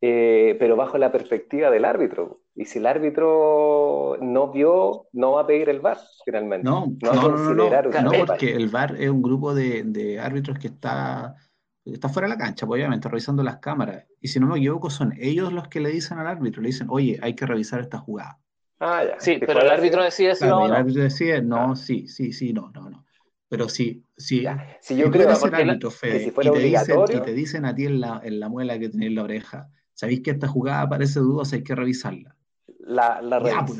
[0.00, 2.40] eh, pero bajo la perspectiva del árbitro.
[2.54, 6.64] Y si el árbitro no vio, no va a pedir el VAR, finalmente.
[6.64, 8.26] No, va a no, no, no, considerar no, usar no, el VAR.
[8.26, 11.36] porque el VAR es un grupo de, de árbitros que está,
[11.84, 14.06] está fuera de la cancha, pues, obviamente, revisando las cámaras.
[14.20, 16.88] Y si no me equivoco, son ellos los que le dicen al árbitro, le dicen,
[16.90, 18.40] oye, hay que revisar esta jugada.
[18.78, 19.20] Ah, ya.
[19.20, 21.76] Sí, pero el árbitro decide si Claro, no el árbitro decide, no, Ah.
[21.76, 23.05] sí, sí, sí, no, no, no.
[23.48, 24.76] Pero si, si, ya.
[24.80, 27.64] Si si yo creo árbitro, Fede, que si y fuera te dicen, y te dicen
[27.64, 30.48] a ti en la, en la muela que tenés en la oreja, sabéis que esta
[30.48, 32.36] jugada parece dudosa, hay que revisarla.
[32.80, 33.78] la, la Ya, pues,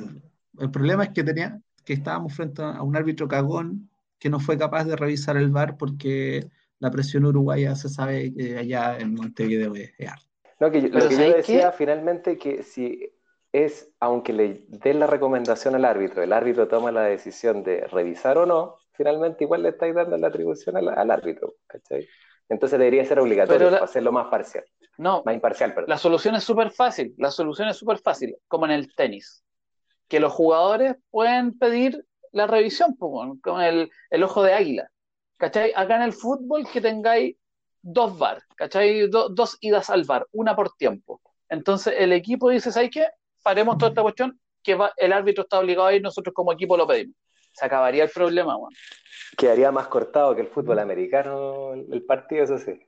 [0.59, 4.57] el problema es que tenía, que estábamos frente a un árbitro cagón que no fue
[4.57, 6.49] capaz de revisar el VAR porque
[6.79, 10.27] la presión uruguaya se sabe que allá en Montevideo es es alta.
[10.61, 11.77] No, que yo- Pero lo que yo ¿sabes decía qué?
[11.77, 13.13] finalmente que si
[13.53, 18.39] es, aunque le den la recomendación al árbitro, el árbitro toma la decisión de revisar
[18.39, 22.07] o no, finalmente igual le estáis dando la atribución al, al árbitro, ¿cachai?
[22.49, 24.65] Entonces debería ser obligatorio la- hacerlo más parcial,
[24.99, 25.89] No, más imparcial, perdón.
[25.91, 27.15] la solución es súper fácil.
[27.19, 29.45] La solución es súper fácil, como en el tenis.
[30.09, 34.89] Que los jugadores pueden pedir la revisión, con el, el ojo de águila.
[35.39, 35.73] ¿Cachai?
[35.75, 37.37] Acá en el fútbol que tengáis
[37.83, 39.09] dos VAR, ¿cachai?
[39.09, 41.21] Do- dos idas al VAR, una por tiempo.
[41.49, 43.07] Entonces el equipo dice, ¿sabes qué?
[43.43, 46.77] Paremos toda esta cuestión, que va- el árbitro está obligado a ir, nosotros como equipo
[46.77, 47.15] lo pedimos.
[47.57, 48.75] Se acabaría el problema, weón.
[49.37, 52.79] Quedaría más cortado que el fútbol americano el partido, eso sí.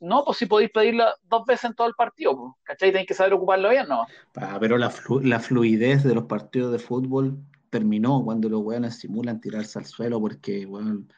[0.00, 2.90] No, pues si podéis pedirla dos veces en todo el partido, pues, ¿cachai?
[2.92, 4.06] Tenéis que saber ocuparlo bien, ¿no?
[4.36, 7.38] Ah, pero la, flu- la fluidez de los partidos de fútbol
[7.70, 11.10] terminó cuando los weones simulan tirarse al suelo porque, weón,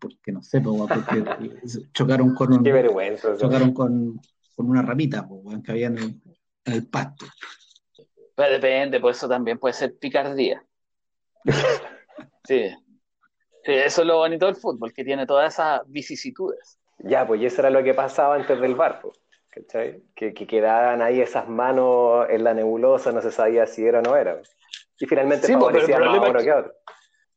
[0.00, 1.24] porque no sé, pues, weón, porque
[1.94, 3.36] chocaron con un, Qué vergüenza.
[3.36, 4.20] chocaron con,
[4.56, 6.20] con una ramita, pues, weón, que había en el,
[6.64, 7.24] en el pasto.
[8.34, 10.62] Pero depende, por eso también puede ser picardía.
[12.44, 12.70] Sí.
[13.64, 16.80] Sí, eso es lo bonito del fútbol, que tiene todas esas vicisitudes.
[16.98, 20.02] Ya, pues y eso era lo que pasaba antes del bar, pues, ¿cachai?
[20.14, 24.02] Que, que quedaban ahí esas manos en la nebulosa, no se sabía si era o
[24.02, 24.40] no era.
[24.98, 26.72] Y finalmente Sí, pues, favorecía más uno es que a otro.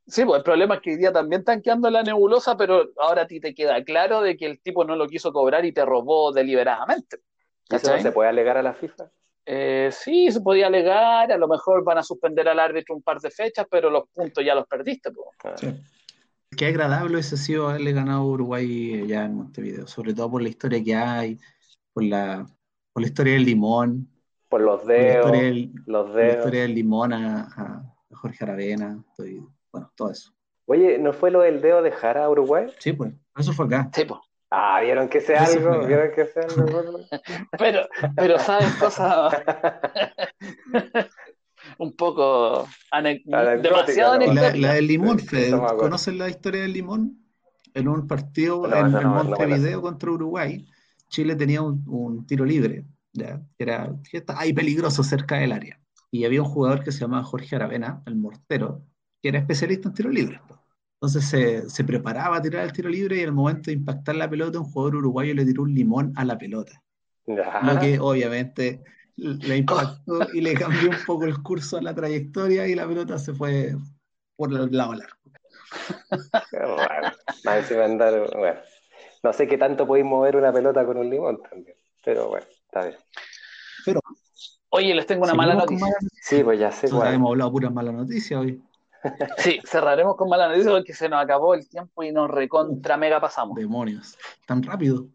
[0.07, 2.91] Sí, pues el problema es que hoy día también están quedando en la nebulosa, pero
[2.97, 5.71] ahora a ti te queda claro de que el tipo no lo quiso cobrar y
[5.71, 7.17] te robó deliberadamente.
[7.69, 9.09] ¿Y eso no se puede alegar a la FIFA?
[9.45, 13.19] Eh, sí, se podía alegar, a lo mejor van a suspender al árbitro un par
[13.19, 15.11] de fechas, pero los puntos ya los perdiste.
[15.11, 15.59] pues.
[15.59, 15.67] Sí.
[16.57, 20.41] Qué agradable hubiese sido haberle ganado a Uruguay eh, ya en Montevideo, sobre todo por
[20.41, 21.37] la historia que hay,
[21.93, 22.45] por la,
[22.93, 24.07] por la historia del limón,
[24.49, 26.35] Por los por la dedos, historia del, los por la dedos.
[26.37, 30.31] historia del limón a, a- a Jorge Aravena, estoy- bueno, todo eso.
[30.67, 32.67] Oye, ¿no fue lo del dedo de Jara a Uruguay?
[32.79, 33.89] Sí, pues, eso fue acá.
[33.93, 34.19] Sí, pues.
[34.57, 35.81] Ah, ¿vieron que sea Eso algo?
[35.87, 36.99] ¿Vieron que sea algo?
[37.59, 37.81] Pero,
[38.15, 39.33] pero sabes cosas
[41.77, 44.19] un poco ane- Anecdótica, demasiado ¿no?
[44.19, 44.59] La, anecdóticas.
[44.61, 45.77] la del limón, acuerdo.
[45.77, 47.19] ¿conocen la historia del limón?
[47.73, 50.65] En un partido No, en, no, Montevideo contra Uruguay,
[51.09, 53.41] Chile tenía un, un tiro libre, ¿ya?
[53.57, 55.79] Que era que ahí peligroso cerca del área.
[56.11, 58.83] Y había un jugador que se llamaba Jorge Aravena, el mortero,
[59.21, 60.39] que era especialista en tiro libre.
[61.05, 64.27] Entonces se, se preparaba a tirar el tiro libre y al momento de impactar la
[64.27, 66.81] pelota, un jugador uruguayo le tiró un limón a la pelota.
[67.27, 68.81] Lo que obviamente
[69.15, 73.19] le impactó y le cambió un poco el curso a la trayectoria y la pelota
[73.19, 73.75] se fue
[74.35, 75.15] por el lado largo.
[77.83, 78.59] Andar, bueno.
[79.21, 81.77] No sé qué tanto podéis mover una pelota con un limón también.
[82.03, 82.97] Pero bueno, está bien.
[84.69, 85.85] Oye, les tengo una mala noticia.
[86.19, 86.99] Sí, pues ya sé noticias.
[86.99, 87.13] cuál.
[87.13, 88.59] Hemos hablado puras malas noticias hoy.
[89.37, 93.19] Sí, cerraremos con mala noticia porque se nos acabó el tiempo y nos recontra mega
[93.19, 93.55] pasamos.
[93.55, 94.17] Demonios.
[94.45, 95.05] Tan rápido.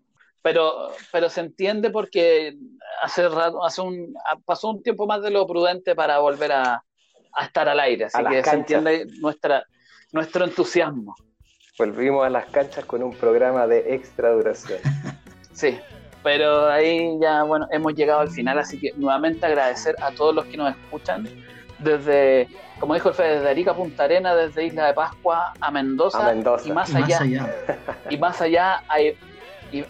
[0.43, 2.57] Pero, pero se entiende porque
[3.03, 4.15] hace rato, hace un,
[4.47, 6.83] pasó un tiempo más de lo prudente para volver a,
[7.33, 8.07] a estar al aire.
[8.07, 8.55] Así A que se canchas.
[8.55, 9.65] entiende nuestra,
[10.13, 11.15] nuestro entusiasmo.
[11.79, 14.79] Volvimos a las canchas con un programa de extra duración.
[15.53, 15.79] Sí,
[16.23, 20.47] pero ahí ya, bueno, hemos llegado al final, así que nuevamente agradecer a todos los
[20.47, 21.29] que nos escuchan
[21.83, 25.71] desde, como dijo el Fede, desde Arica a Punta Arena, desde Isla de Pascua a
[25.71, 26.69] Mendoza, A Mendoza.
[26.69, 27.55] y más Y más allá,
[28.09, 28.83] y más allá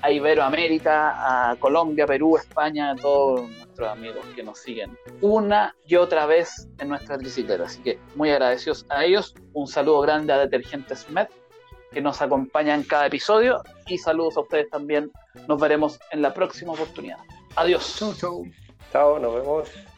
[0.02, 5.96] a Iberoamérica, a Colombia, Perú, España, a todos nuestros amigos que nos siguen una y
[5.96, 7.64] otra vez en nuestra tricicleta.
[7.64, 9.34] Así que muy agradecidos a ellos.
[9.52, 11.28] Un saludo grande a Detergentes Med
[11.92, 15.10] que nos acompaña en cada episodio y saludos a ustedes también.
[15.48, 17.18] Nos veremos en la próxima oportunidad.
[17.56, 17.96] Adiós.
[17.98, 18.44] Chau, chau.
[18.92, 19.89] Chao, nos vemos.